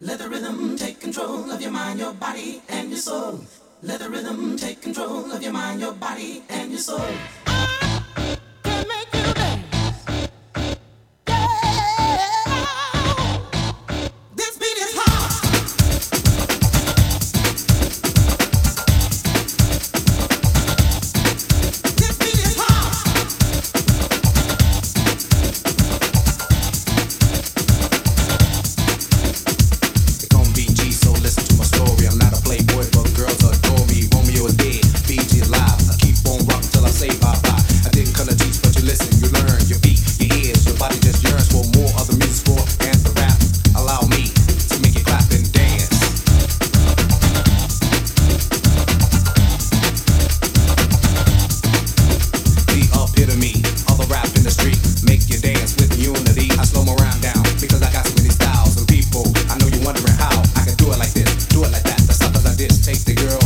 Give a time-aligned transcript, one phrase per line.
[0.00, 3.40] Let the rhythm take control of your mind, your body, and your soul.
[3.82, 7.02] Let the rhythm take control of your mind, your body, and your soul.
[63.04, 63.37] the girl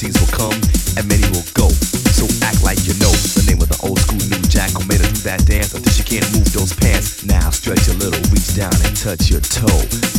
[0.00, 0.60] MCs will come
[0.96, 1.68] and many will go.
[2.16, 5.00] So act like you know the name of the old school new jack who made
[5.00, 7.24] do that dance until you can't move those pants.
[7.24, 10.09] Now stretch a little, reach down and touch your toe.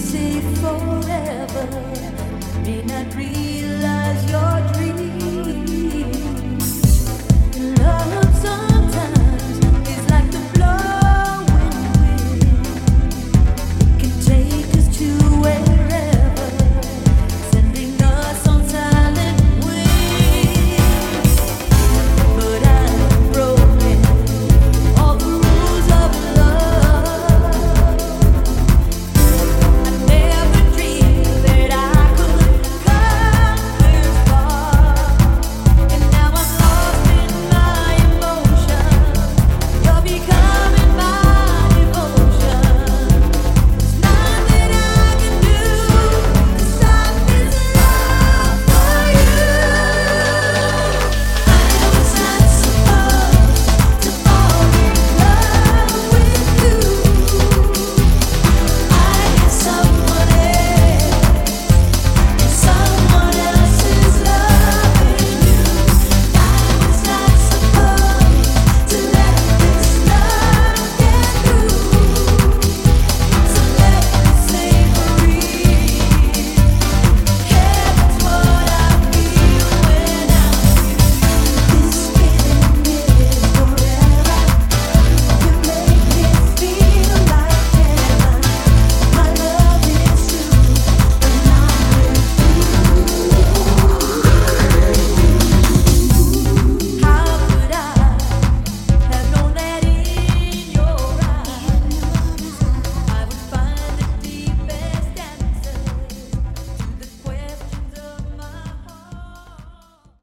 [0.00, 1.66] Say forever.
[2.64, 3.69] May not realize.